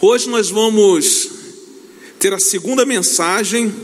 [0.00, 1.28] Hoje nós vamos
[2.20, 3.74] ter a segunda mensagem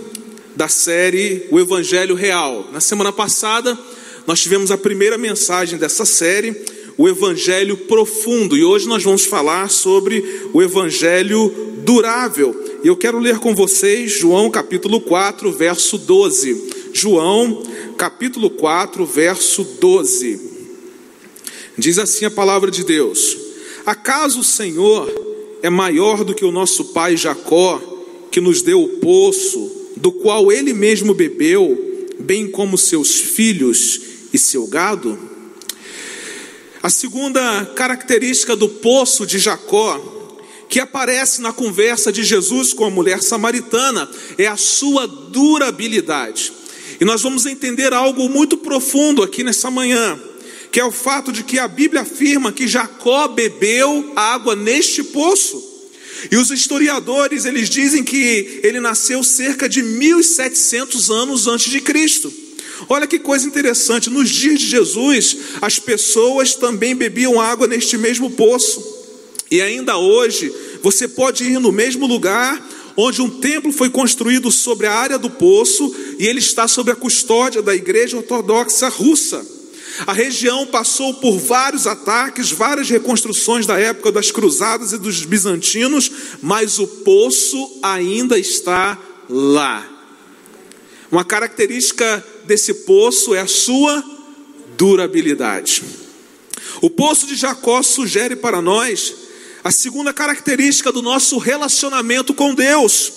[0.54, 2.68] da série O Evangelho Real.
[2.72, 3.77] Na semana passada,
[4.24, 6.55] nós tivemos a primeira mensagem dessa série,
[6.96, 11.52] o Evangelho Profundo, e hoje nós vamos falar sobre o Evangelho
[11.84, 12.78] Durável.
[12.84, 16.92] E eu quero ler com vocês João capítulo 4, verso 12.
[16.92, 17.60] João
[17.98, 20.41] capítulo 4, verso 12.
[21.77, 23.37] Diz assim a palavra de Deus:
[23.84, 25.34] Acaso o Senhor
[25.64, 27.80] é maior do que o nosso pai Jacó,
[28.30, 33.98] que nos deu o poço, do qual ele mesmo bebeu, bem como seus filhos
[34.30, 35.19] e seu gado?
[36.82, 40.36] A segunda característica do poço de Jacó,
[40.69, 46.52] que aparece na conversa de Jesus com a mulher samaritana, é a sua durabilidade.
[47.00, 50.20] E nós vamos entender algo muito profundo aqui nessa manhã
[50.74, 55.62] que é o fato de que a Bíblia afirma que Jacó bebeu água neste poço.
[56.33, 62.33] E os historiadores, eles dizem que ele nasceu cerca de 1700 anos antes de Cristo.
[62.89, 68.33] Olha que coisa interessante, nos dias de Jesus, as pessoas também bebiam água neste mesmo
[68.33, 68.83] poço.
[69.52, 70.52] E ainda hoje,
[70.83, 72.61] você pode ir no mesmo lugar
[72.97, 76.97] onde um templo foi construído sobre a área do poço e ele está sob a
[76.97, 79.53] custódia da Igreja Ortodoxa Russa.
[80.06, 86.11] A região passou por vários ataques, várias reconstruções da época das cruzadas e dos bizantinos,
[86.42, 89.89] mas o poço ainda está lá.
[91.11, 94.03] Uma característica desse poço é a sua
[94.77, 95.83] durabilidade.
[96.81, 99.14] O poço de Jacó sugere para nós
[99.62, 103.12] a segunda característica do nosso relacionamento com Deus.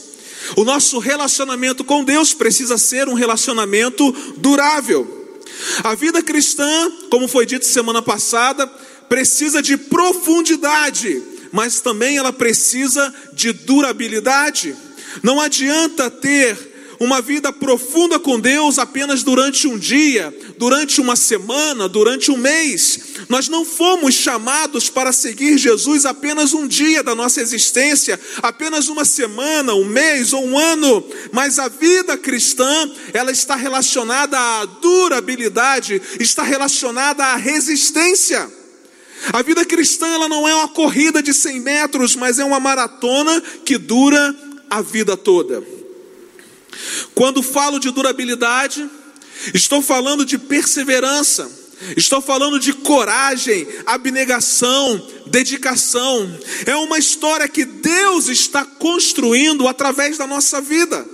[0.56, 5.17] O nosso relacionamento com Deus precisa ser um relacionamento durável.
[5.84, 8.68] A vida cristã, como foi dito semana passada,
[9.08, 14.76] precisa de profundidade, mas também ela precisa de durabilidade.
[15.24, 21.88] Não adianta ter uma vida profunda com Deus apenas durante um dia, durante uma semana,
[21.88, 23.00] durante um mês.
[23.30, 29.06] Nós não fomos chamados para seguir Jesus apenas um dia da nossa existência, apenas uma
[29.06, 36.02] semana, um mês ou um ano, mas a vida cristã, ela está relacionada à durabilidade,
[36.20, 38.50] está relacionada à resistência.
[39.34, 43.42] A vida cristã ela não é uma corrida de 100 metros, mas é uma maratona
[43.66, 44.36] que dura
[44.70, 45.77] a vida toda.
[47.14, 48.88] Quando falo de durabilidade,
[49.54, 51.50] estou falando de perseverança,
[51.96, 56.40] estou falando de coragem, abnegação, dedicação.
[56.66, 61.06] É uma história que Deus está construindo através da nossa vida.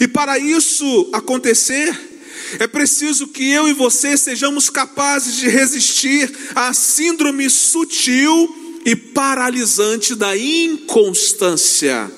[0.00, 2.10] E para isso acontecer,
[2.58, 10.14] é preciso que eu e você sejamos capazes de resistir à síndrome sutil e paralisante
[10.14, 12.10] da inconstância.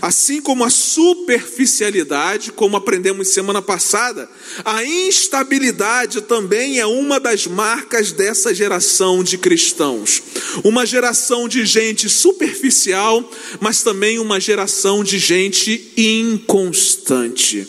[0.00, 4.28] Assim como a superficialidade, como aprendemos semana passada,
[4.64, 10.22] a instabilidade também é uma das marcas dessa geração de cristãos.
[10.64, 13.28] Uma geração de gente superficial,
[13.60, 17.66] mas também uma geração de gente inconstante.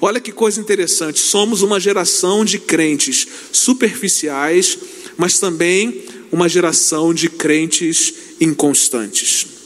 [0.00, 4.78] Olha que coisa interessante, somos uma geração de crentes superficiais,
[5.18, 9.59] mas também uma geração de crentes inconstantes.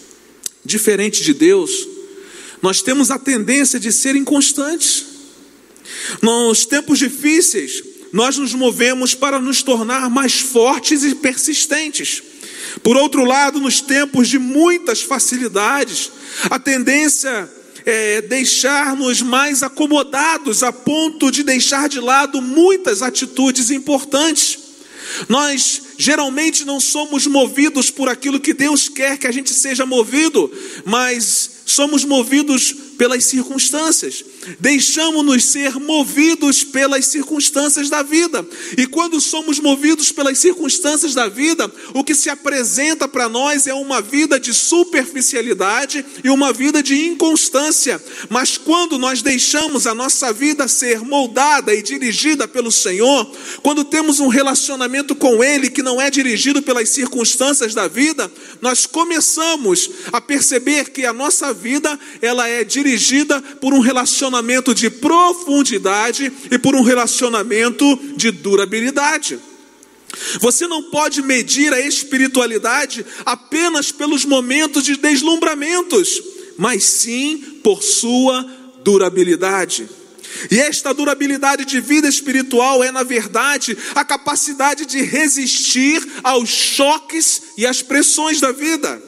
[0.64, 1.86] Diferente de Deus,
[2.62, 5.04] nós temos a tendência de ser inconstantes.
[6.22, 7.82] Nos tempos difíceis,
[8.12, 12.22] nós nos movemos para nos tornar mais fortes e persistentes.
[12.82, 16.10] Por outro lado, nos tempos de muitas facilidades,
[16.48, 17.50] a tendência
[17.84, 24.63] é deixar-nos mais acomodados a ponto de deixar de lado muitas atitudes importantes.
[25.28, 30.50] Nós geralmente não somos movidos por aquilo que Deus quer que a gente seja movido,
[30.84, 34.24] mas somos movidos pelas circunstâncias,
[34.60, 38.46] deixamos-nos ser movidos pelas circunstâncias da vida,
[38.76, 43.74] e quando somos movidos pelas circunstâncias da vida, o que se apresenta para nós é
[43.74, 50.32] uma vida de superficialidade e uma vida de inconstância, mas quando nós deixamos a nossa
[50.32, 53.30] vida ser moldada e dirigida pelo Senhor,
[53.62, 58.30] quando temos um relacionamento com Ele que não é dirigido pelas circunstâncias da vida,
[58.60, 64.33] nós começamos a perceber que a nossa vida ela é dirigida por um relacionamento
[64.74, 67.84] de profundidade e por um relacionamento
[68.16, 69.38] de durabilidade.
[70.40, 76.22] Você não pode medir a espiritualidade apenas pelos momentos de deslumbramentos,
[76.56, 78.44] mas sim por sua
[78.84, 79.88] durabilidade.
[80.50, 87.42] E esta durabilidade de vida espiritual é, na verdade, a capacidade de resistir aos choques
[87.56, 89.02] e às pressões da vida.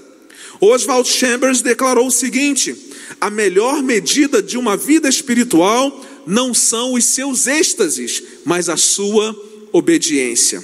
[0.60, 2.74] Oswald Chambers declarou o seguinte:
[3.20, 9.34] a melhor medida de uma vida espiritual não são os seus êxtases, mas a sua
[9.72, 10.62] obediência.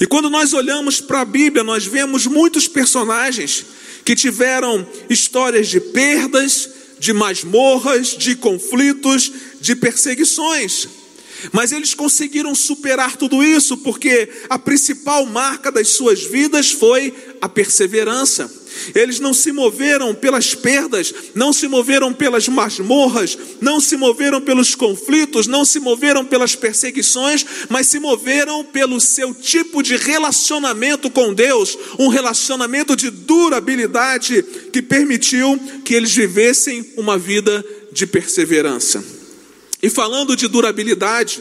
[0.00, 3.64] E quando nós olhamos para a Bíblia, nós vemos muitos personagens
[4.04, 10.88] que tiveram histórias de perdas, de masmorras, de conflitos, de perseguições.
[11.52, 17.48] Mas eles conseguiram superar tudo isso porque a principal marca das suas vidas foi a
[17.48, 18.57] perseverança.
[18.94, 24.74] Eles não se moveram pelas perdas, não se moveram pelas masmorras, não se moveram pelos
[24.74, 31.32] conflitos, não se moveram pelas perseguições, mas se moveram pelo seu tipo de relacionamento com
[31.34, 34.42] Deus, um relacionamento de durabilidade
[34.72, 39.04] que permitiu que eles vivessem uma vida de perseverança.
[39.82, 41.40] E falando de durabilidade,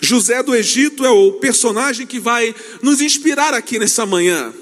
[0.00, 4.52] José do Egito é o personagem que vai nos inspirar aqui nessa manhã.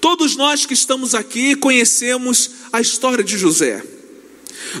[0.00, 3.82] Todos nós que estamos aqui conhecemos a história de José.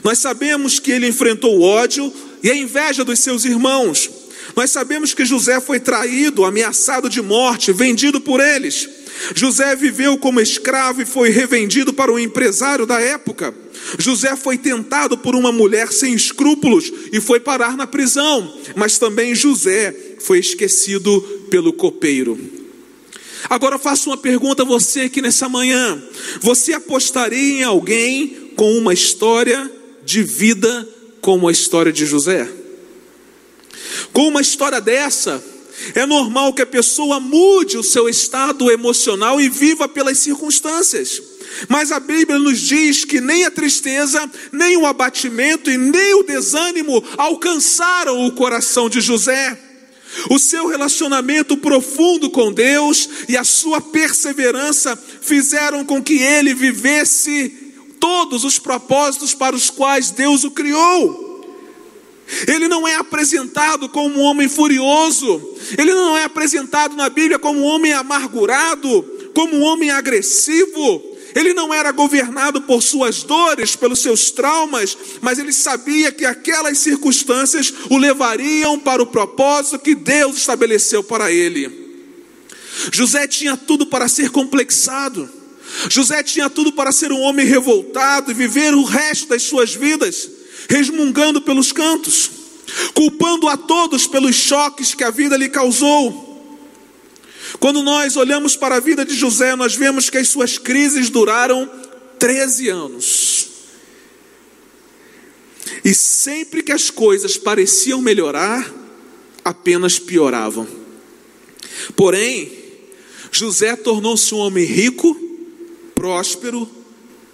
[0.02, 2.12] Nós sabemos que ele enfrentou o ódio
[2.42, 4.10] e a inveja dos seus irmãos.
[4.56, 8.88] Nós sabemos que José foi traído, ameaçado de morte, vendido por eles.
[9.34, 13.54] José viveu como escravo e foi revendido para o empresário da época.
[13.98, 18.58] José foi tentado por uma mulher sem escrúpulos e foi parar na prisão.
[18.74, 21.20] Mas também José foi esquecido
[21.50, 22.63] pelo copeiro.
[23.48, 26.02] Agora eu faço uma pergunta a você aqui nessa manhã:
[26.40, 29.70] você apostaria em alguém com uma história
[30.04, 30.88] de vida
[31.20, 32.50] como a história de José?
[34.12, 35.42] Com uma história dessa,
[35.94, 41.20] é normal que a pessoa mude o seu estado emocional e viva pelas circunstâncias.
[41.68, 46.22] Mas a Bíblia nos diz que nem a tristeza, nem o abatimento e nem o
[46.22, 49.58] desânimo alcançaram o coração de José.
[50.30, 57.48] O seu relacionamento profundo com Deus e a sua perseverança fizeram com que ele vivesse
[57.98, 61.24] todos os propósitos para os quais Deus o criou.
[62.46, 67.60] Ele não é apresentado como um homem furioso, ele não é apresentado na Bíblia como
[67.60, 69.02] um homem amargurado,
[69.34, 75.38] como um homem agressivo, ele não era governado por suas dores, pelos seus traumas, mas
[75.38, 81.84] ele sabia que aquelas circunstâncias o levariam para o propósito que Deus estabeleceu para ele.
[82.92, 85.28] José tinha tudo para ser complexado.
[85.90, 90.30] José tinha tudo para ser um homem revoltado e viver o resto das suas vidas
[90.68, 92.30] resmungando pelos cantos,
[92.94, 96.33] culpando a todos pelos choques que a vida lhe causou.
[97.58, 101.70] Quando nós olhamos para a vida de José, nós vemos que as suas crises duraram
[102.18, 103.48] 13 anos.
[105.84, 108.72] E sempre que as coisas pareciam melhorar,
[109.44, 110.66] apenas pioravam.
[111.96, 112.50] Porém,
[113.30, 115.14] José tornou-se um homem rico,
[115.94, 116.68] próspero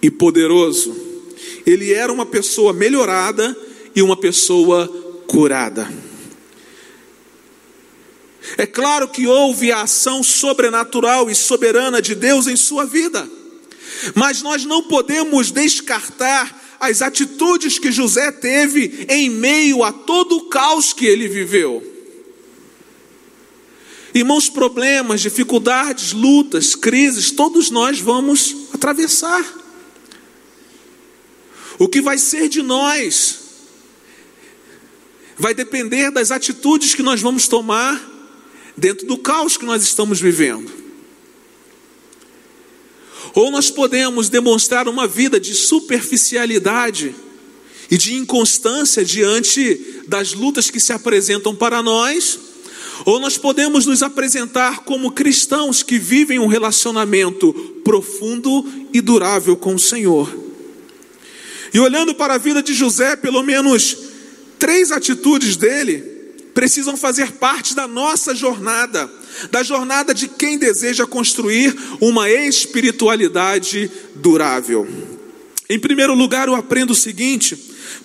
[0.01, 0.95] e poderoso.
[1.65, 3.55] Ele era uma pessoa melhorada
[3.95, 4.87] e uma pessoa
[5.27, 6.10] curada.
[8.57, 13.29] É claro que houve a ação sobrenatural e soberana de Deus em sua vida,
[14.15, 20.49] mas nós não podemos descartar as atitudes que José teve em meio a todo o
[20.49, 21.87] caos que ele viveu.
[24.13, 29.45] Irmãos, problemas, dificuldades, lutas, crises, todos nós vamos atravessar.
[31.79, 33.39] O que vai ser de nós
[35.37, 38.10] vai depender das atitudes que nós vamos tomar
[38.77, 40.71] dentro do caos que nós estamos vivendo.
[43.33, 47.15] Ou nós podemos demonstrar uma vida de superficialidade
[47.89, 52.39] e de inconstância diante das lutas que se apresentam para nós,
[53.05, 59.75] ou nós podemos nos apresentar como cristãos que vivem um relacionamento profundo e durável com
[59.75, 60.33] o Senhor.
[61.73, 63.97] E olhando para a vida de José, pelo menos
[64.59, 66.10] três atitudes dele
[66.53, 69.09] precisam fazer parte da nossa jornada,
[69.49, 74.87] da jornada de quem deseja construir uma espiritualidade durável.
[75.69, 77.57] Em primeiro lugar, eu aprendo o seguinte: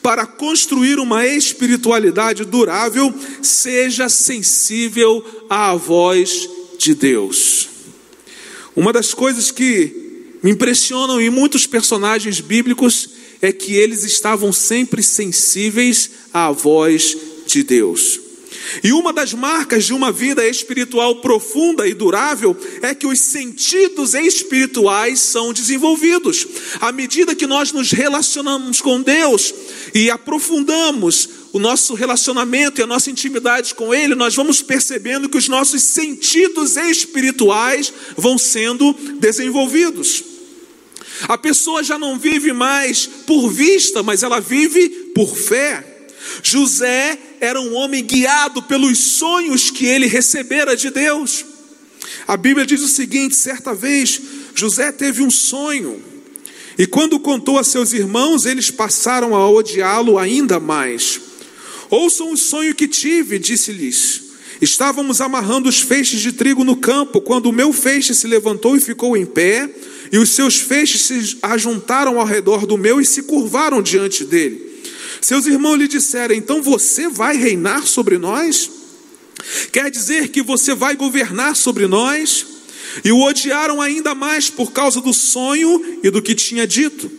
[0.03, 3.13] para construir uma espiritualidade durável,
[3.43, 6.49] seja sensível à voz
[6.79, 7.69] de Deus.
[8.75, 13.11] Uma das coisas que me impressionam em muitos personagens bíblicos
[13.43, 18.26] é que eles estavam sempre sensíveis à voz de Deus.
[18.83, 24.15] E uma das marcas de uma vida espiritual profunda e durável é que os sentidos
[24.15, 26.47] espirituais são desenvolvidos.
[26.81, 29.55] À medida que nós nos relacionamos com Deus
[29.95, 35.39] e aprofundamos o nosso relacionamento e a nossa intimidade com Ele, nós vamos percebendo que
[35.39, 40.23] os nossos sentidos espirituais vão sendo desenvolvidos.
[41.23, 45.96] A pessoa já não vive mais por vista, mas ela vive por fé.
[46.43, 51.45] José era um homem guiado pelos sonhos que ele recebera de Deus.
[52.27, 54.21] A Bíblia diz o seguinte: certa vez
[54.55, 56.03] José teve um sonho,
[56.79, 61.21] e quando contou a seus irmãos, eles passaram a odiá-lo ainda mais.
[61.89, 64.25] Ouçam o sonho que tive, disse-lhes.
[64.61, 68.81] Estávamos amarrando os feixes de trigo no campo, quando o meu feixe se levantou e
[68.81, 69.71] ficou em pé,
[70.11, 74.66] e os seus feixes se ajuntaram ao redor do meu e se curvaram diante dele.
[75.21, 78.71] Seus irmãos lhe disseram: Então você vai reinar sobre nós?
[79.73, 82.47] Quer dizer que você vai governar sobre nós?
[83.05, 87.11] E o odiaram ainda mais por causa do sonho e do que tinha dito.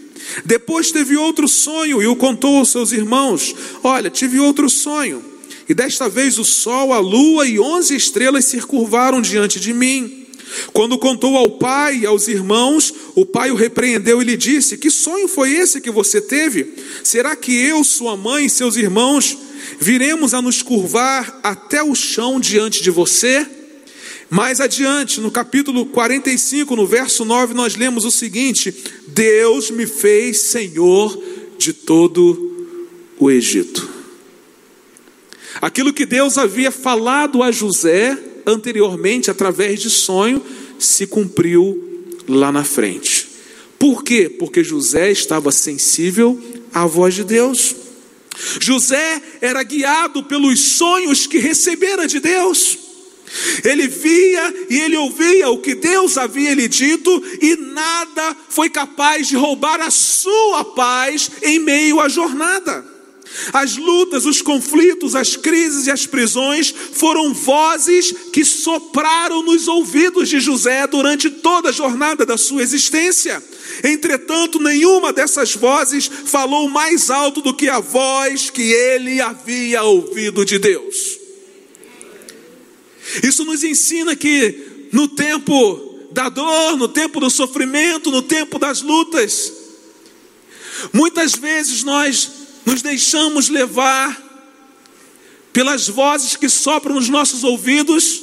[0.43, 5.23] Depois teve outro sonho e o contou aos seus irmãos: Olha, tive outro sonho.
[5.69, 10.26] E desta vez o sol, a lua e onze estrelas se curvaram diante de mim.
[10.73, 14.89] Quando contou ao pai e aos irmãos, o pai o repreendeu e lhe disse: Que
[14.89, 16.73] sonho foi esse que você teve?
[17.03, 19.37] Será que eu, sua mãe e seus irmãos
[19.79, 23.45] viremos a nos curvar até o chão diante de você?
[24.29, 28.73] Mais adiante, no capítulo 45, no verso 9, nós lemos o seguinte:
[29.07, 31.17] Deus me fez senhor
[31.57, 32.69] de todo
[33.17, 33.87] o Egito.
[35.61, 40.41] Aquilo que Deus havia falado a José anteriormente, através de sonho,
[40.79, 43.27] se cumpriu lá na frente.
[43.77, 44.29] Por quê?
[44.29, 46.41] Porque José estava sensível
[46.73, 47.75] à voz de Deus.
[48.59, 52.77] José era guiado pelos sonhos que recebera de Deus.
[53.63, 59.27] Ele via e ele ouvia o que Deus havia lhe dito, e nada foi capaz
[59.27, 62.96] de roubar a sua paz em meio à jornada.
[63.53, 70.29] As lutas, os conflitos, as crises e as prisões foram vozes que sopraram nos ouvidos
[70.29, 73.41] de José durante toda a jornada da sua existência.
[73.83, 80.43] Entretanto, nenhuma dessas vozes falou mais alto do que a voz que ele havia ouvido
[80.43, 81.19] de Deus.
[83.23, 88.81] Isso nos ensina que no tempo da dor, no tempo do sofrimento, no tempo das
[88.81, 89.53] lutas,
[90.91, 92.36] muitas vezes nós
[92.67, 94.21] nos deixamos levar
[95.53, 98.21] pelas vozes que sopram nos nossos ouvidos,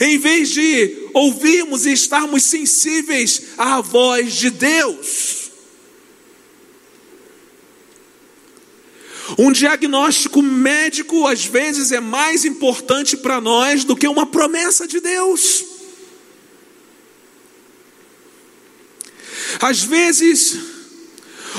[0.00, 5.50] em vez de ouvirmos e estarmos sensíveis à voz de Deus.
[9.36, 15.00] Um diagnóstico médico às vezes é mais importante para nós do que uma promessa de
[15.00, 15.64] Deus.
[19.60, 20.75] Às vezes,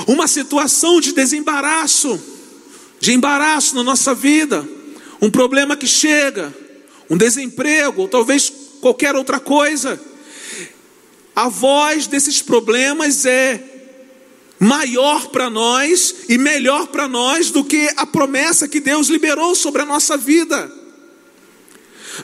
[0.08, 2.18] uma situação de desembaraço,
[2.98, 4.66] de embaraço na nossa vida,
[5.20, 6.52] um problema que chega,
[7.10, 8.50] um desemprego, ou talvez
[8.80, 10.00] qualquer outra coisa.
[11.36, 13.62] A voz desses problemas é
[14.58, 19.82] maior para nós e melhor para nós do que a promessa que Deus liberou sobre
[19.82, 20.72] a nossa vida.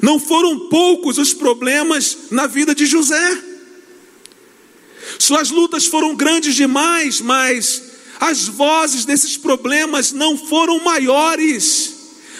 [0.01, 3.54] Não foram poucos os problemas na vida de José.
[5.19, 7.83] Suas lutas foram grandes demais, mas
[8.21, 11.95] as vozes desses problemas não foram maiores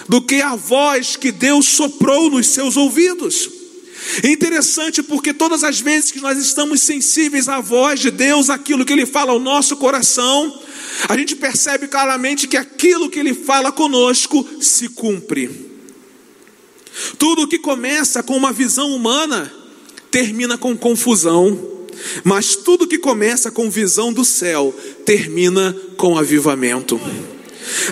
[0.09, 3.51] do que a voz que Deus soprou nos seus ouvidos.
[4.23, 8.85] É interessante porque todas as vezes que nós estamos sensíveis à voz de Deus, aquilo
[8.85, 10.61] que Ele fala ao nosso coração,
[11.09, 15.73] a gente percebe claramente que aquilo que Ele fala conosco se cumpre.
[17.19, 19.53] Tudo que começa com uma visão humana
[20.11, 21.74] termina com confusão.
[22.23, 24.75] Mas tudo que começa com visão do céu
[25.05, 27.01] termina com avivamento.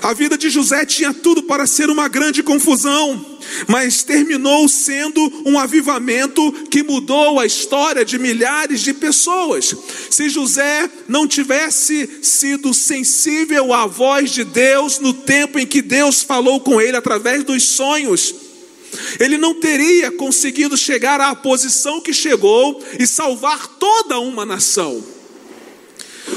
[0.03, 3.25] A vida de José tinha tudo para ser uma grande confusão,
[3.67, 9.75] mas terminou sendo um avivamento que mudou a história de milhares de pessoas.
[10.11, 16.23] Se José não tivesse sido sensível à voz de Deus no tempo em que Deus
[16.23, 18.35] falou com ele através dos sonhos,
[19.19, 25.03] ele não teria conseguido chegar à posição que chegou e salvar toda uma nação.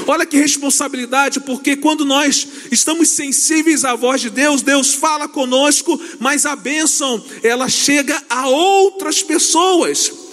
[0.06, 6.00] Olha que responsabilidade, porque quando nós estamos sensíveis à voz de Deus, Deus fala conosco,
[6.18, 10.25] mas a bênção ela chega a outras pessoas.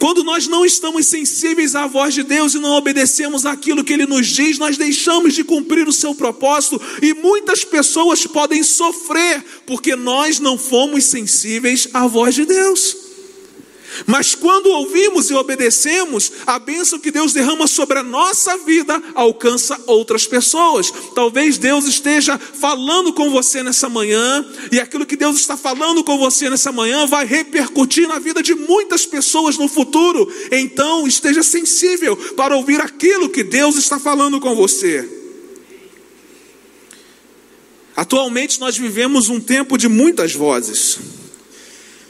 [0.00, 4.06] Quando nós não estamos sensíveis à voz de Deus e não obedecemos aquilo que Ele
[4.06, 9.94] nos diz, nós deixamos de cumprir o seu propósito e muitas pessoas podem sofrer porque
[9.94, 12.99] nós não fomos sensíveis à voz de Deus.
[14.06, 19.80] Mas quando ouvimos e obedecemos, a bênção que Deus derrama sobre a nossa vida alcança
[19.86, 20.92] outras pessoas.
[21.14, 26.18] Talvez Deus esteja falando com você nessa manhã, e aquilo que Deus está falando com
[26.18, 30.30] você nessa manhã vai repercutir na vida de muitas pessoas no futuro.
[30.50, 35.18] Então, esteja sensível para ouvir aquilo que Deus está falando com você.
[37.96, 41.19] Atualmente nós vivemos um tempo de muitas vozes.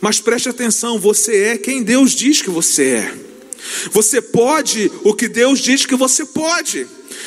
[0.01, 3.15] Mas preste atenção, você é quem Deus diz que você é.
[3.93, 6.87] Você pode o que Deus diz que você pode.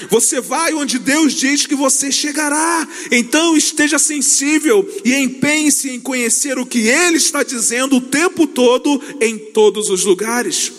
[0.10, 2.88] Você vai onde Deus diz que você chegará.
[3.12, 9.02] Então esteja sensível e empenhe-se em conhecer o que Ele está dizendo o tempo todo,
[9.22, 10.72] em todos os lugares.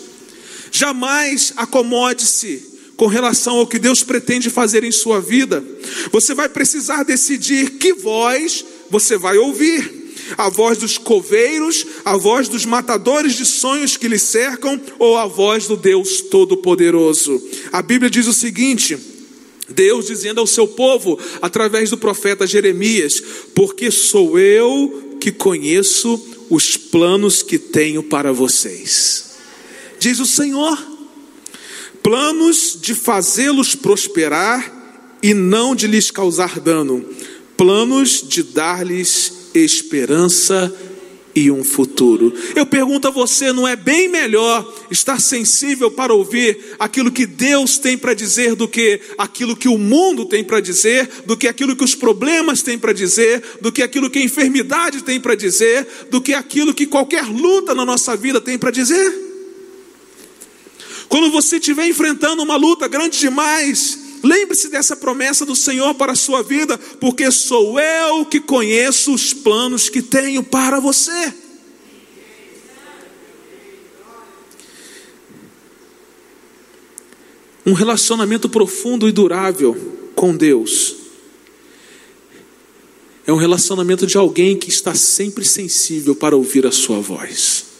[0.71, 5.63] Jamais acomode-se com relação ao que Deus pretende fazer em sua vida.
[6.11, 10.04] Você vai precisar decidir que voz você vai ouvir
[10.37, 15.25] a voz dos coveiros, a voz dos matadores de sonhos que lhe cercam, ou a
[15.25, 17.41] voz do Deus Todo-Poderoso.
[17.71, 18.97] A Bíblia diz o seguinte:
[19.69, 23.21] Deus dizendo ao seu povo, através do profeta Jeremias:
[23.53, 29.31] Porque sou eu que conheço os planos que tenho para vocês,
[29.99, 30.77] diz o Senhor,
[32.03, 34.73] planos de fazê-los prosperar
[35.23, 37.03] e não de lhes causar dano,
[37.57, 40.73] planos de dar-lhes esperança
[41.35, 42.33] e um futuro.
[42.55, 47.77] Eu pergunto a você, não é bem melhor estar sensível para ouvir aquilo que Deus
[47.77, 51.75] tem para dizer do que aquilo que o mundo tem para dizer, do que aquilo
[51.75, 55.85] que os problemas têm para dizer, do que aquilo que a enfermidade tem para dizer,
[56.09, 59.23] do que aquilo que qualquer luta na nossa vida tem para dizer?
[61.09, 66.15] Quando você estiver enfrentando uma luta grande demais, Lembre-se dessa promessa do Senhor para a
[66.15, 71.31] sua vida, porque sou eu que conheço os planos que tenho para você.
[77.63, 80.95] Um relacionamento profundo e durável com Deus
[83.27, 87.74] é um relacionamento de alguém que está sempre sensível para ouvir a sua voz.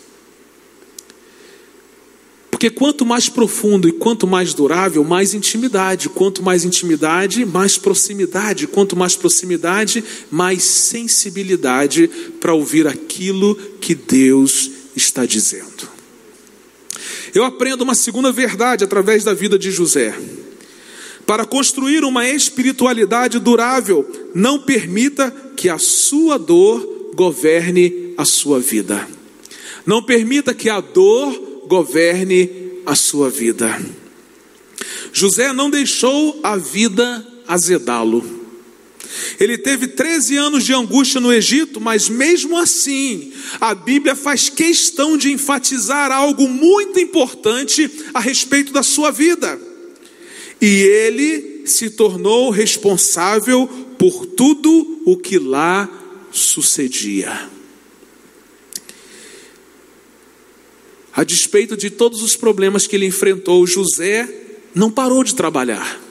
[2.65, 6.09] Porque quanto mais profundo e quanto mais durável, mais intimidade.
[6.09, 8.65] Quanto mais intimidade, mais proximidade.
[8.65, 15.87] Quanto mais proximidade, mais sensibilidade para ouvir aquilo que Deus está dizendo.
[17.35, 20.17] Eu aprendo uma segunda verdade através da vida de José.
[21.23, 29.07] Para construir uma espiritualidade durável, não permita que a sua dor governe a sua vida.
[29.85, 32.49] Não permita que a dor governe
[32.85, 33.79] a sua vida.
[35.11, 38.45] José não deixou a vida azedá-lo.
[39.39, 45.17] Ele teve 13 anos de angústia no Egito, mas mesmo assim, a Bíblia faz questão
[45.17, 49.59] de enfatizar algo muito importante a respeito da sua vida.
[50.61, 55.89] E ele se tornou responsável por tudo o que lá
[56.31, 57.54] sucedia.
[61.15, 64.27] A despeito de todos os problemas que ele enfrentou, José
[64.73, 66.01] não parou de trabalhar.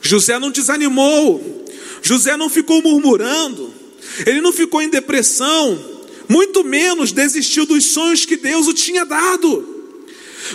[0.00, 1.66] José não desanimou.
[2.00, 3.72] José não ficou murmurando.
[4.24, 5.78] Ele não ficou em depressão.
[6.28, 9.71] Muito menos desistiu dos sonhos que Deus o tinha dado.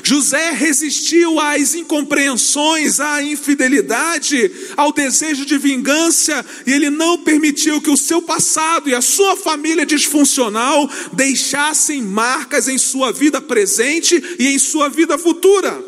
[0.03, 7.89] José resistiu às incompreensões, à infidelidade, ao desejo de vingança, e ele não permitiu que
[7.89, 14.47] o seu passado e a sua família disfuncional deixassem marcas em sua vida presente e
[14.47, 15.83] em sua vida futura.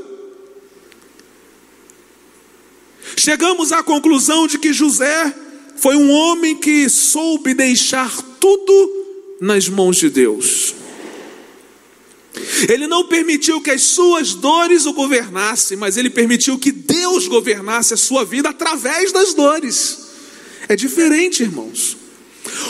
[3.17, 5.35] Chegamos à conclusão de que José
[5.77, 8.99] foi um homem que soube deixar tudo
[9.41, 10.78] nas mãos de Deus.
[12.67, 17.93] Ele não permitiu que as suas dores o governassem, mas ele permitiu que Deus governasse
[17.93, 20.09] a sua vida através das dores.
[20.67, 21.97] É diferente, irmãos.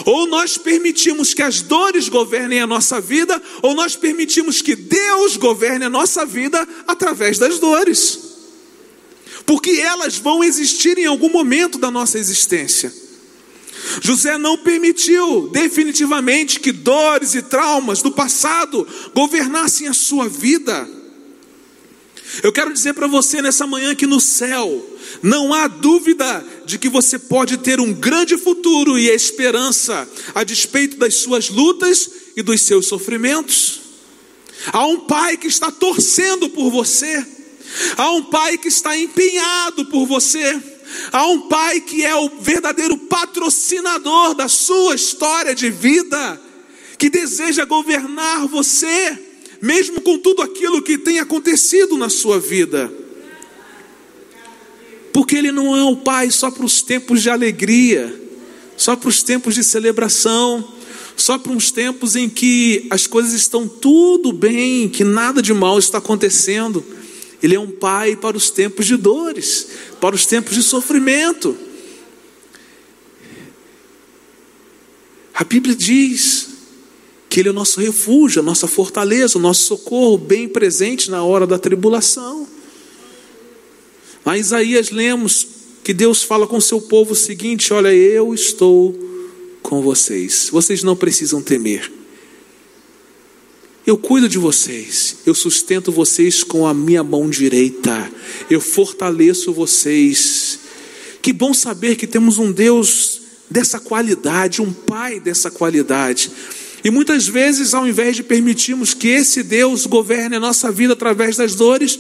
[0.06, 5.38] Ou nós permitimos que as dores governem a nossa vida, ou nós permitimos que Deus
[5.38, 8.19] governe a nossa vida através das dores.
[9.45, 12.93] Porque elas vão existir em algum momento da nossa existência.
[14.02, 20.88] José não permitiu definitivamente que dores e traumas do passado governassem a sua vida.
[22.44, 24.86] Eu quero dizer para você nessa manhã que no céu
[25.24, 30.98] não há dúvida de que você pode ter um grande futuro e esperança a despeito
[30.98, 33.82] das suas lutas e dos seus sofrimentos.
[34.72, 37.26] Há um pai que está torcendo por você.
[37.98, 40.79] Há um pai que está empenhado por você.
[41.12, 46.41] Há um pai que é o verdadeiro patrocinador da sua história de vida,
[46.97, 49.17] que deseja governar você,
[49.62, 52.91] mesmo com tudo aquilo que tem acontecido na sua vida.
[55.13, 58.21] Porque Ele não é o Pai só para os tempos de alegria,
[58.78, 60.73] só para os tempos de celebração,
[61.15, 65.78] só para uns tempos em que as coisas estão tudo bem, que nada de mal
[65.78, 66.84] está acontecendo.
[67.41, 69.67] Ele é um Pai para os tempos de dores,
[70.02, 71.56] para os tempos de sofrimento.
[75.34, 76.49] A Bíblia diz
[77.30, 81.23] que Ele é o nosso refúgio, a nossa fortaleza, o nosso socorro, bem presente na
[81.23, 82.47] hora da tribulação.
[84.25, 85.47] Lá em Isaías lemos
[85.84, 88.93] que Deus fala com seu povo o seguinte: Olha, eu estou
[89.62, 91.99] com vocês, vocês não precisam temer.
[93.89, 98.08] Eu cuido de vocês, eu sustento vocês com a minha mão direita,
[98.47, 100.60] eu fortaleço vocês.
[101.23, 106.30] Que bom saber que temos um Deus dessa qualidade, um pai dessa qualidade.
[106.84, 111.38] E muitas vezes, ao invés de permitirmos que esse Deus governe a nossa vida através
[111.38, 111.99] das dores,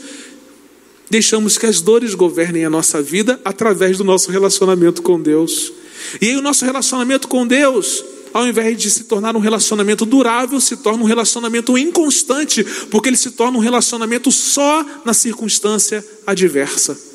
[1.09, 5.73] deixamos que as dores governem a nossa vida através do nosso relacionamento com Deus.
[6.21, 10.59] E aí, o nosso relacionamento com Deus, ao invés de se tornar um relacionamento durável,
[10.59, 17.09] se torna um relacionamento inconstante, porque ele se torna um relacionamento só na circunstância adversa.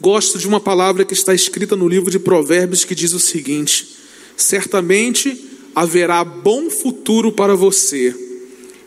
[0.00, 3.96] Gosto de uma palavra que está escrita no livro de Provérbios que diz o seguinte:
[4.36, 8.14] Certamente haverá bom futuro para você,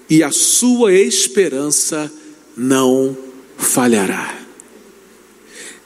[0.09, 2.11] e a sua esperança
[2.55, 3.17] não
[3.57, 4.46] falhará.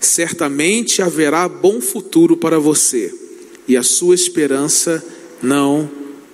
[0.02, 3.14] Certamente haverá bom futuro para você,
[3.68, 5.02] e a sua esperança
[5.42, 5.90] não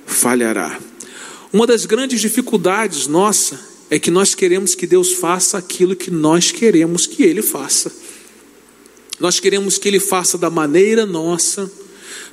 [0.06, 0.80] falhará.
[1.52, 6.52] Uma das grandes dificuldades nossa é que nós queremos que Deus faça aquilo que nós
[6.52, 7.92] queremos que Ele faça.
[9.20, 11.72] Nós queremos que Ele faça da maneira nossa,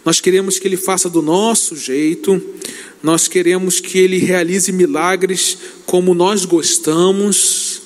[0.05, 2.41] nós queremos que Ele faça do nosso jeito,
[3.03, 7.83] nós queremos que Ele realize milagres como nós gostamos,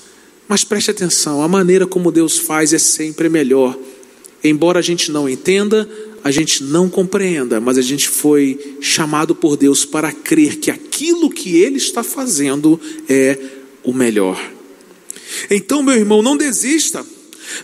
[0.48, 3.78] mas preste atenção: a maneira como Deus faz é sempre melhor.
[4.42, 5.88] Embora a gente não entenda,
[6.24, 11.30] a gente não compreenda, mas a gente foi chamado por Deus para crer que aquilo
[11.30, 13.38] que Ele está fazendo é
[13.82, 14.40] o melhor.
[15.50, 17.04] Então, meu irmão, não desista.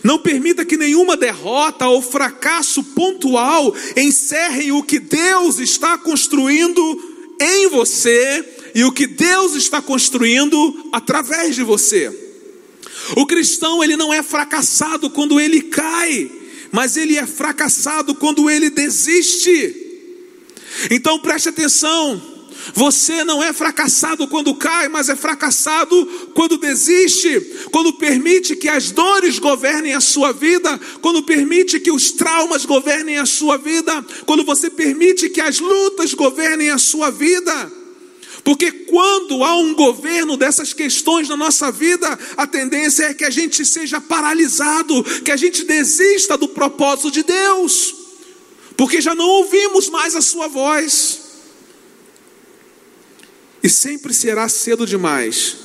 [0.03, 6.81] Não permita que nenhuma derrota ou fracasso pontual encerre o que Deus está construindo
[7.39, 8.43] em você
[8.73, 12.24] e o que Deus está construindo através de você.
[13.15, 16.31] O cristão, ele não é fracassado quando ele cai,
[16.71, 19.75] mas ele é fracassado quando ele desiste.
[20.89, 22.35] Então preste atenção.
[22.73, 27.39] Você não é fracassado quando cai, mas é fracassado quando desiste,
[27.71, 33.17] quando permite que as dores governem a sua vida, quando permite que os traumas governem
[33.17, 37.84] a sua vida, quando você permite que as lutas governem a sua vida.
[38.45, 43.29] Porque quando há um governo dessas questões na nossa vida, a tendência é que a
[43.31, 47.95] gente seja paralisado, que a gente desista do propósito de Deus,
[48.77, 51.21] porque já não ouvimos mais a Sua voz.
[53.63, 55.55] E sempre será cedo demais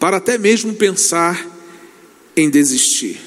[0.00, 1.48] para até mesmo pensar
[2.36, 3.20] em desistir.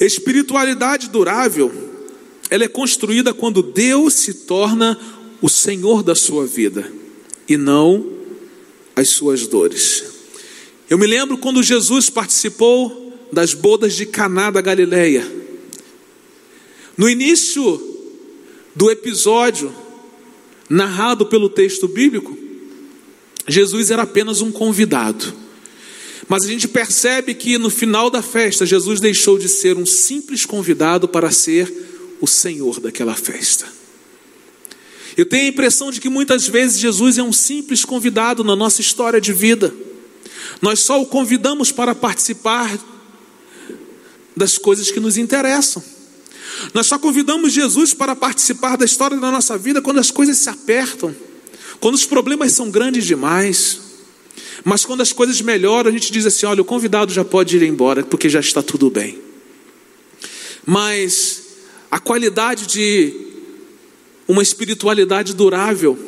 [0.00, 1.72] Espiritualidade durável,
[2.50, 4.98] ela é construída quando Deus se torna
[5.40, 6.98] o Senhor da sua vida
[7.50, 8.06] e não
[8.94, 10.04] as suas dores.
[10.88, 15.28] Eu me lembro quando Jesus participou das bodas de Caná da Galileia.
[16.96, 18.06] No início
[18.74, 19.74] do episódio,
[20.68, 22.38] narrado pelo texto bíblico,
[23.48, 25.34] Jesus era apenas um convidado.
[26.28, 30.46] Mas a gente percebe que no final da festa, Jesus deixou de ser um simples
[30.46, 33.79] convidado para ser o Senhor daquela festa.
[35.20, 38.80] Eu tenho a impressão de que muitas vezes Jesus é um simples convidado na nossa
[38.80, 39.70] história de vida.
[40.62, 42.78] Nós só o convidamos para participar
[44.34, 45.84] das coisas que nos interessam.
[46.72, 50.48] Nós só convidamos Jesus para participar da história da nossa vida quando as coisas se
[50.48, 51.14] apertam,
[51.80, 53.78] quando os problemas são grandes demais.
[54.64, 57.62] Mas quando as coisas melhoram, a gente diz assim: olha, o convidado já pode ir
[57.62, 59.18] embora, porque já está tudo bem.
[60.64, 61.42] Mas
[61.90, 63.28] a qualidade de
[64.30, 65.98] uma espiritualidade durável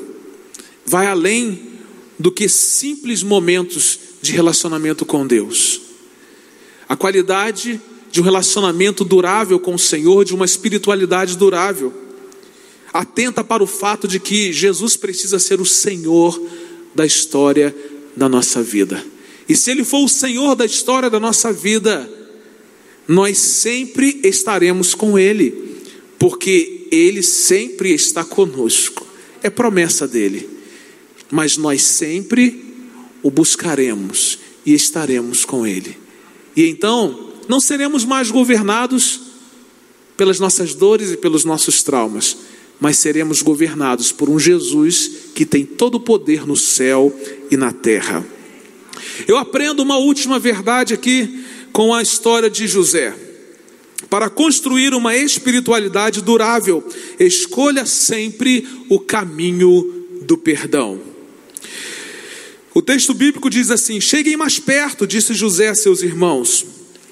[0.87, 1.73] vai além
[2.19, 5.81] do que simples momentos de relacionamento com Deus.
[6.89, 7.81] A qualidade
[8.13, 11.93] de um relacionamento durável com o Senhor, de uma espiritualidade durável.
[12.93, 16.41] Atenta para o fato de que Jesus precisa ser o Senhor
[16.95, 17.75] da história
[18.15, 19.05] da nossa vida.
[19.49, 22.09] E se Ele for o Senhor da história da nossa vida,
[23.09, 25.72] nós sempre estaremos com Ele,
[26.23, 29.05] porque Ele sempre está conosco.
[29.43, 30.49] É promessa dele.
[31.29, 32.65] Mas nós sempre
[33.25, 35.99] o buscaremos e estaremos com Ele.
[36.55, 39.21] E então, não seremos mais governados
[40.17, 42.37] pelas nossas dores e pelos nossos traumas,
[42.79, 47.13] mas seremos governados por um Jesus que tem todo o poder no céu
[47.51, 48.25] e na terra.
[49.27, 53.32] Eu aprendo uma última verdade aqui com a história de José.
[54.09, 56.87] Para construir uma espiritualidade durável,
[57.19, 61.01] escolha sempre o caminho do perdão.
[62.75, 66.65] O texto bíblico diz assim: Cheguem mais perto, disse José a seus irmãos.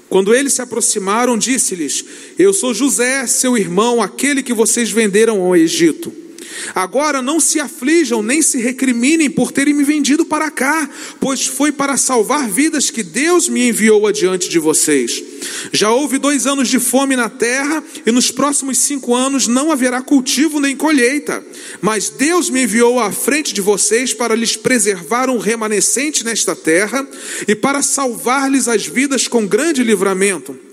[0.08, 2.04] Quando eles se aproximaram, disse-lhes:
[2.38, 6.12] Eu sou José, seu irmão, aquele que vocês venderam ao Egito.
[6.74, 11.72] Agora não se aflijam nem se recriminem por terem me vendido para cá, pois foi
[11.72, 15.22] para salvar vidas que Deus me enviou adiante de vocês.
[15.72, 20.02] Já houve dois anos de fome na terra, e nos próximos cinco anos não haverá
[20.02, 21.44] cultivo nem colheita.
[21.80, 27.06] Mas Deus me enviou à frente de vocês para lhes preservar um remanescente nesta terra
[27.46, 30.69] e para salvar-lhes as vidas com grande livramento.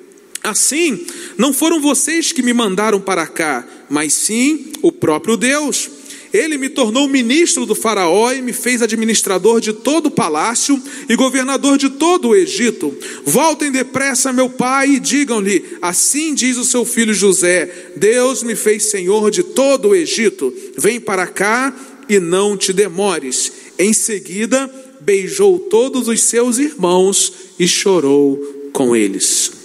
[0.48, 1.06] Assim,
[1.38, 5.90] não foram vocês que me mandaram para cá, mas sim o próprio Deus.
[6.32, 11.16] Ele me tornou ministro do Faraó e me fez administrador de todo o palácio e
[11.18, 12.96] governador de todo o Egito.
[13.26, 18.84] Voltem depressa, meu pai, e digam-lhe: Assim diz o seu filho José: Deus me fez
[18.84, 20.54] senhor de todo o Egito.
[20.78, 21.76] Vem para cá
[22.08, 23.52] e não te demores.
[23.78, 24.70] Em seguida,
[25.02, 28.38] beijou todos os seus irmãos e chorou
[28.72, 29.57] com eles.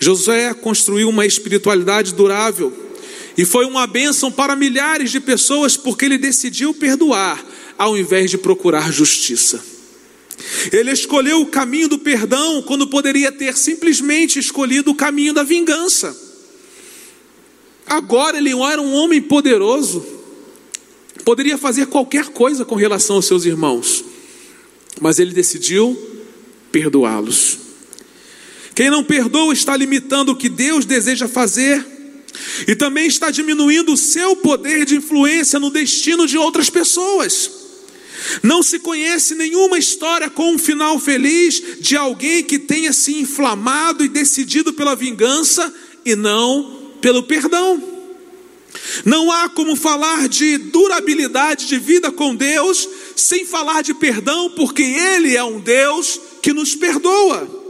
[0.00, 2.72] Josué construiu uma espiritualidade durável
[3.36, 7.44] e foi uma bênção para milhares de pessoas porque ele decidiu perdoar
[7.76, 9.62] ao invés de procurar justiça.
[10.72, 16.16] Ele escolheu o caminho do perdão quando poderia ter simplesmente escolhido o caminho da vingança.
[17.86, 20.04] Agora ele era um homem poderoso,
[21.24, 24.04] poderia fazer qualquer coisa com relação aos seus irmãos,
[25.00, 25.96] mas ele decidiu
[26.70, 27.67] perdoá-los.
[28.78, 31.84] Quem não perdoa está limitando o que Deus deseja fazer
[32.64, 37.50] e também está diminuindo o seu poder de influência no destino de outras pessoas.
[38.40, 44.04] Não se conhece nenhuma história com um final feliz de alguém que tenha se inflamado
[44.04, 47.82] e decidido pela vingança e não pelo perdão.
[49.04, 54.84] Não há como falar de durabilidade de vida com Deus sem falar de perdão, porque
[54.84, 57.66] Ele é um Deus que nos perdoa.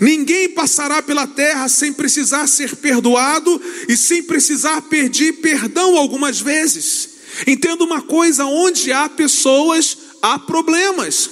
[0.00, 7.10] Ninguém passará pela terra sem precisar ser perdoado e sem precisar pedir perdão algumas vezes.
[7.46, 11.30] Entenda uma coisa: onde há pessoas, há problemas.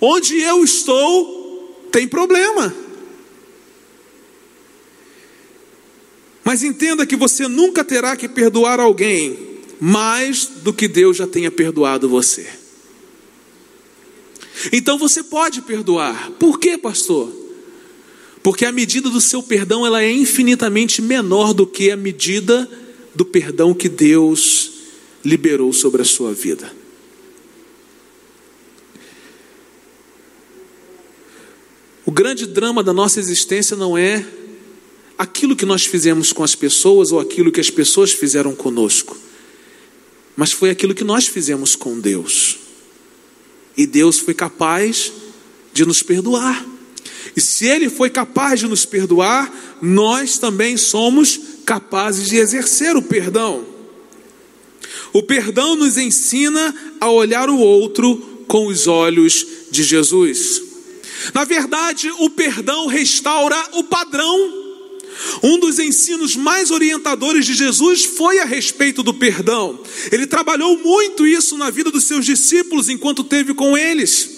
[0.00, 2.74] Onde eu estou, tem problema.
[6.44, 11.50] Mas entenda que você nunca terá que perdoar alguém mais do que Deus já tenha
[11.50, 12.65] perdoado você.
[14.72, 16.30] Então você pode perdoar.
[16.32, 17.32] Por quê, pastor?
[18.42, 22.68] Porque a medida do seu perdão ela é infinitamente menor do que a medida
[23.14, 24.72] do perdão que Deus
[25.24, 26.72] liberou sobre a sua vida.
[32.04, 34.24] O grande drama da nossa existência não é
[35.18, 39.18] aquilo que nós fizemos com as pessoas ou aquilo que as pessoas fizeram conosco,
[40.36, 42.65] mas foi aquilo que nós fizemos com Deus.
[43.76, 45.12] E Deus foi capaz
[45.72, 46.64] de nos perdoar.
[47.36, 53.02] E se Ele foi capaz de nos perdoar, nós também somos capazes de exercer o
[53.02, 53.66] perdão.
[55.12, 60.62] O perdão nos ensina a olhar o outro com os olhos de Jesus.
[61.34, 64.65] Na verdade, o perdão restaura o padrão
[65.42, 69.80] um dos ensinos mais orientadores de Jesus foi a respeito do perdão.
[70.10, 74.36] Ele trabalhou muito isso na vida dos seus discípulos enquanto teve com eles.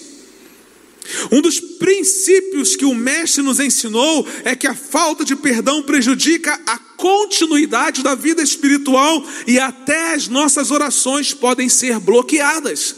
[1.31, 6.59] Um dos princípios que o Mestre nos ensinou é que a falta de perdão prejudica
[6.67, 12.95] a continuidade da vida espiritual e até as nossas orações podem ser bloqueadas.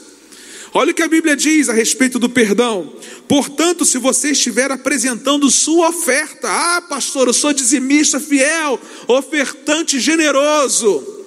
[0.73, 2.93] Olha o que a Bíblia diz a respeito do perdão.
[3.27, 11.19] Portanto, se você estiver apresentando sua oferta, ah, pastor, eu sou dizimista fiel, ofertante generoso.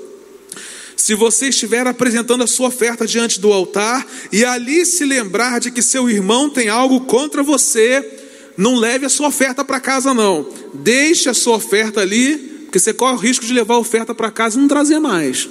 [0.97, 5.71] Se você estiver apresentando a sua oferta diante do altar e ali se lembrar de
[5.71, 8.23] que seu irmão tem algo contra você,
[8.57, 10.49] não leve a sua oferta para casa, não.
[10.73, 14.31] Deixe a sua oferta ali, porque você corre o risco de levar a oferta para
[14.31, 15.47] casa e não trazer mais.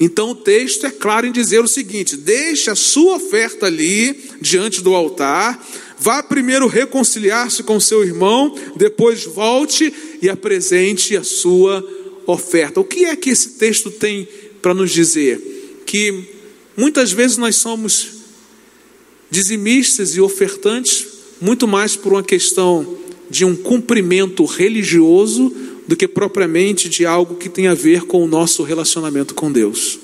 [0.00, 4.80] Então o texto é claro em dizer o seguinte: deixe a sua oferta ali diante
[4.80, 5.60] do altar,
[6.00, 11.84] Vá primeiro reconciliar-se com seu irmão, depois volte e apresente a sua
[12.24, 12.78] oferta.
[12.78, 14.28] O que é que esse texto tem
[14.62, 15.82] para nos dizer?
[15.84, 16.24] Que
[16.76, 18.10] muitas vezes nós somos
[19.28, 21.04] dizimistas e ofertantes
[21.40, 22.96] muito mais por uma questão
[23.28, 25.52] de um cumprimento religioso
[25.88, 29.98] do que propriamente de algo que tem a ver com o nosso relacionamento com Deus.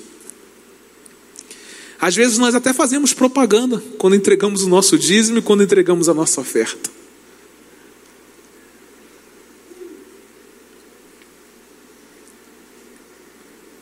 [2.01, 6.13] Às vezes nós até fazemos propaganda quando entregamos o nosso dízimo e quando entregamos a
[6.13, 6.89] nossa oferta.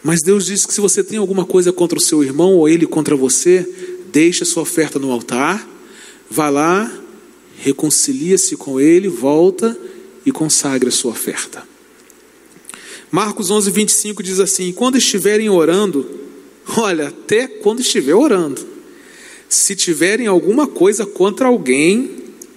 [0.04, 2.86] Mas Deus diz que se você tem alguma coisa contra o seu irmão ou ele
[2.86, 3.66] contra você,
[4.12, 5.66] deixe a sua oferta no altar,
[6.30, 6.92] vá lá,
[7.58, 9.80] reconcilia-se com ele, volta
[10.26, 11.73] e consagre a sua oferta.
[13.14, 16.04] Marcos 11, 25 diz assim: Quando estiverem orando,
[16.76, 18.60] olha, até quando estiver orando,
[19.48, 22.10] se tiverem alguma coisa contra alguém,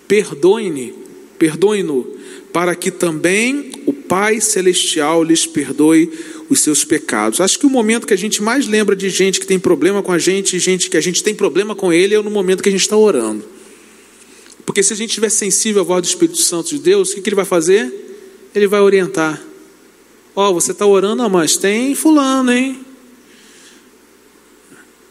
[0.08, 0.94] perdoem-no,
[1.38, 2.06] perdoem-no,
[2.54, 6.10] para que também o Pai Celestial lhes perdoe
[6.48, 7.38] os seus pecados.
[7.38, 10.10] Acho que o momento que a gente mais lembra de gente que tem problema com
[10.10, 12.72] a gente, gente que a gente tem problema com ele, é no momento que a
[12.72, 13.44] gente está orando.
[14.64, 17.20] Porque se a gente estiver sensível à voz do Espírito Santo de Deus, o que,
[17.20, 17.92] que ele vai fazer?
[18.54, 19.44] Ele vai orientar.
[20.38, 22.84] Ó, oh, você está orando, ah, mas tem fulano, hein?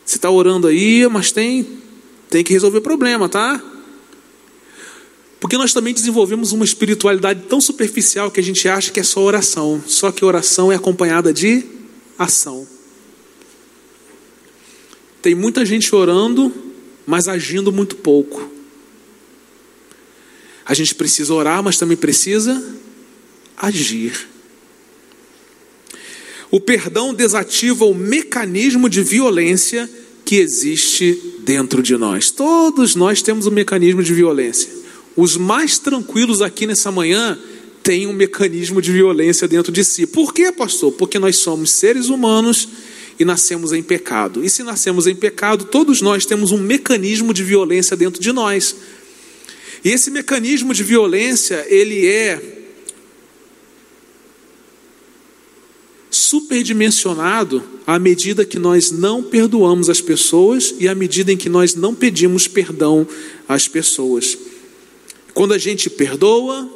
[0.06, 1.68] Você está orando aí, mas tem,
[2.30, 3.60] tem que resolver problema, tá?
[5.40, 9.20] Porque nós também desenvolvemos uma espiritualidade tão superficial que a gente acha que é só
[9.20, 9.84] oração.
[9.88, 11.66] Só que oração é acompanhada de
[12.20, 12.68] ação.
[15.24, 16.54] Tem muita gente orando,
[17.04, 18.48] mas agindo muito pouco.
[20.64, 22.64] A gente precisa orar, mas também precisa
[23.58, 24.35] agir.
[26.52, 29.90] O perdão desativa o mecanismo de violência
[30.24, 32.32] que existe dentro de nós.
[32.32, 34.70] Todos nós temos um mecanismo de violência.
[35.16, 37.38] Os mais tranquilos aqui nessa manhã
[37.84, 40.08] têm um mecanismo de violência dentro de si.
[40.08, 40.92] Por quê, pastor?
[40.94, 42.68] Porque nós somos seres humanos
[43.20, 44.44] e nascemos em pecado.
[44.44, 48.76] E se nascemos em pecado, todos nós temos um mecanismo de violência dentro de nós.
[49.84, 52.55] E esse mecanismo de violência, ele é
[56.16, 61.76] superdimensionado à medida que nós não perdoamos as pessoas e à medida em que nós
[61.76, 63.06] não pedimos perdão
[63.48, 64.38] às pessoas.
[65.34, 66.70] Quando a gente perdoa,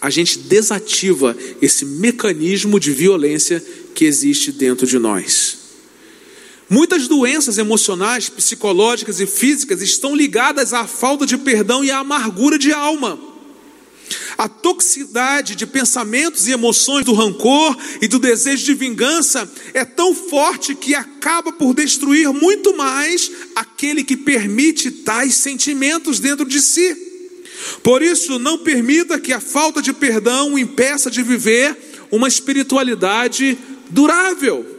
[0.00, 5.58] a gente desativa esse mecanismo de violência que existe dentro de nós.
[6.68, 12.58] Muitas doenças emocionais, psicológicas e físicas estão ligadas à falta de perdão e à amargura
[12.58, 13.29] de alma.
[14.36, 20.14] A toxicidade de pensamentos e emoções do rancor e do desejo de vingança é tão
[20.14, 26.96] forte que acaba por destruir muito mais aquele que permite tais sentimentos dentro de si.
[27.82, 31.76] Por isso, não permita que a falta de perdão o impeça de viver
[32.10, 33.58] uma espiritualidade
[33.90, 34.78] durável.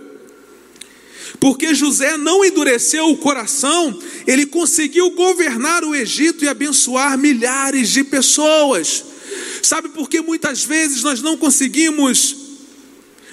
[1.39, 8.03] Porque José não endureceu o coração, ele conseguiu governar o Egito e abençoar milhares de
[8.03, 9.10] pessoas.
[9.61, 12.35] Sabe por que muitas vezes nós não conseguimos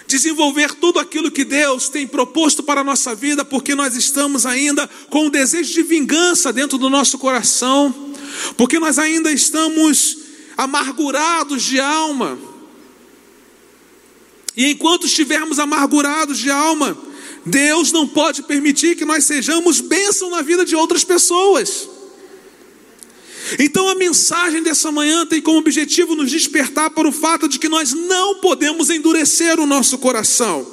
[0.07, 4.89] desenvolver tudo aquilo que Deus tem proposto para a nossa vida, porque nós estamos ainda
[5.11, 7.95] com o desejo de vingança dentro do nosso coração,
[8.57, 10.17] porque nós ainda estamos
[10.57, 12.39] amargurados de alma.
[14.57, 16.97] E enquanto estivermos amargurados de alma,
[17.45, 21.89] Deus não pode permitir que nós sejamos bênção na vida de outras pessoas.
[23.59, 27.69] Então a mensagem dessa manhã tem como objetivo nos despertar para o fato de que
[27.69, 30.67] nós não podemos endurecer o nosso coração.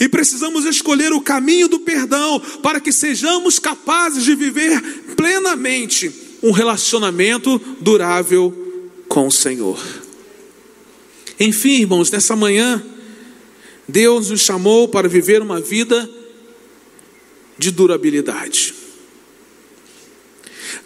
[0.00, 4.80] E precisamos escolher o caminho do perdão para que sejamos capazes de viver
[5.16, 8.54] plenamente um relacionamento durável
[9.08, 9.80] com o Senhor.
[11.38, 12.82] Enfim, irmãos, nessa manhã,
[13.88, 16.08] Deus nos chamou para viver uma vida
[17.58, 18.74] de durabilidade.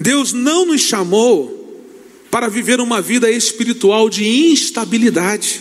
[0.00, 1.60] Deus não nos chamou
[2.30, 5.60] para viver uma vida espiritual de instabilidade,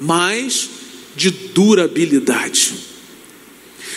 [0.00, 0.70] mas
[1.16, 2.74] de durabilidade.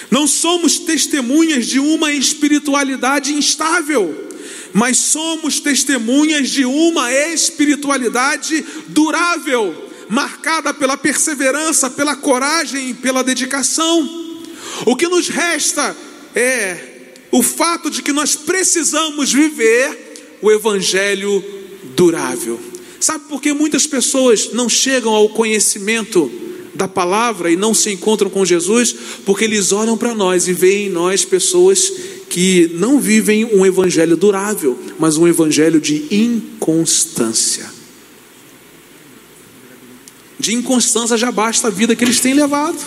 [0.09, 4.29] Não somos testemunhas de uma espiritualidade instável,
[4.73, 14.43] mas somos testemunhas de uma espiritualidade durável, marcada pela perseverança, pela coragem e pela dedicação.
[14.85, 15.95] O que nos resta
[16.33, 16.88] é
[17.31, 21.43] o fato de que nós precisamos viver o evangelho
[21.95, 22.59] durável.
[22.99, 26.31] Sabe por que muitas pessoas não chegam ao conhecimento
[26.73, 28.95] da palavra e não se encontram com Jesus?
[29.25, 31.91] Porque eles olham para nós e veem em nós pessoas
[32.29, 37.69] que não vivem um evangelho durável, mas um evangelho de inconstância.
[40.39, 42.79] De inconstância já basta a vida que eles têm levado.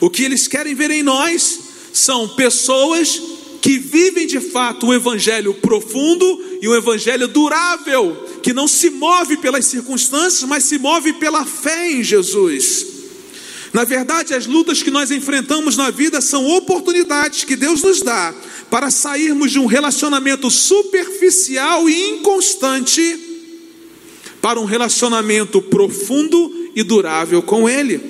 [0.00, 1.63] O que eles querem ver em nós
[1.94, 3.22] são pessoas
[3.62, 9.36] que vivem de fato um evangelho profundo e um evangelho durável, que não se move
[9.36, 12.86] pelas circunstâncias, mas se move pela fé em Jesus.
[13.72, 18.34] Na verdade, as lutas que nós enfrentamos na vida são oportunidades que Deus nos dá
[18.68, 23.18] para sairmos de um relacionamento superficial e inconstante
[24.42, 28.00] para um relacionamento profundo e durável com Ele.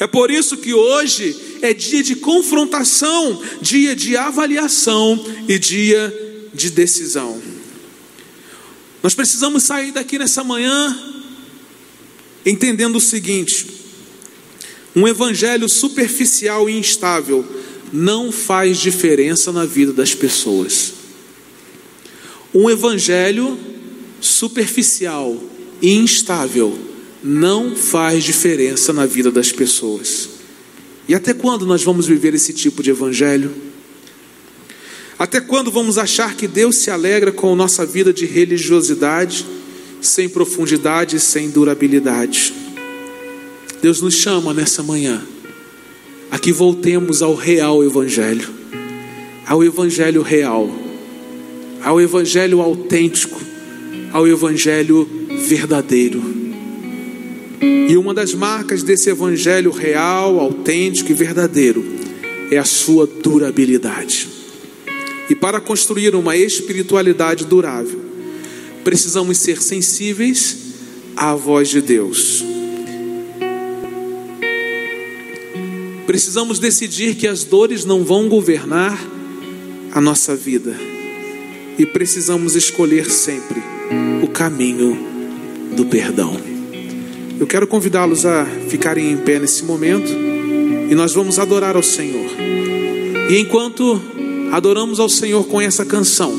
[0.00, 6.70] É por isso que hoje é dia de confrontação, dia de avaliação e dia de
[6.70, 7.40] decisão.
[9.02, 10.96] Nós precisamos sair daqui nessa manhã
[12.44, 13.66] entendendo o seguinte:
[14.94, 17.44] um evangelho superficial e instável
[17.92, 20.92] não faz diferença na vida das pessoas.
[22.54, 23.58] Um evangelho
[24.20, 25.40] superficial
[25.80, 26.76] e instável
[27.22, 30.37] não faz diferença na vida das pessoas.
[31.08, 33.50] E até quando nós vamos viver esse tipo de evangelho?
[35.18, 39.44] Até quando vamos achar que Deus se alegra com nossa vida de religiosidade,
[40.02, 42.52] sem profundidade e sem durabilidade?
[43.80, 45.26] Deus nos chama nessa manhã
[46.30, 48.48] a que voltemos ao real Evangelho,
[49.46, 50.70] ao Evangelho real,
[51.82, 53.40] ao Evangelho autêntico,
[54.12, 55.08] ao Evangelho
[55.48, 56.37] verdadeiro.
[57.60, 61.84] E uma das marcas desse Evangelho real, autêntico e verdadeiro
[62.50, 64.28] é a sua durabilidade.
[65.28, 68.00] E para construir uma espiritualidade durável,
[68.84, 70.56] precisamos ser sensíveis
[71.16, 72.44] à voz de Deus.
[76.06, 78.98] Precisamos decidir que as dores não vão governar
[79.92, 80.74] a nossa vida.
[81.78, 83.62] E precisamos escolher sempre
[84.22, 84.98] o caminho
[85.76, 86.57] do perdão.
[87.38, 90.10] Eu quero convidá-los a ficarem em pé nesse momento
[90.90, 92.26] e nós vamos adorar ao Senhor.
[93.30, 94.00] E enquanto
[94.52, 96.32] adoramos ao Senhor com essa canção,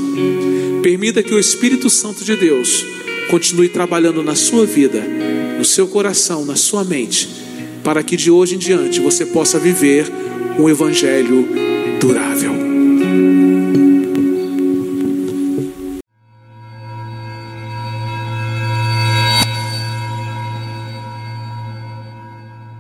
[0.82, 2.86] permita que o Espírito Santo de Deus
[3.30, 5.02] continue trabalhando na sua vida,
[5.58, 7.50] no seu coração, na sua mente
[7.84, 10.06] para que de hoje em diante você possa viver
[10.60, 11.48] um evangelho
[12.00, 12.69] durável.